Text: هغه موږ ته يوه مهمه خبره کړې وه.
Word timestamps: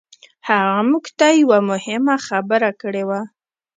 هغه 0.47 0.79
موږ 0.89 1.05
ته 1.17 1.27
يوه 1.41 1.59
مهمه 1.69 2.15
خبره 2.27 2.71
کړې 2.81 3.03
وه. 3.09 3.21